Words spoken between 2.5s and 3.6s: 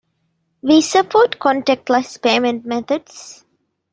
methods.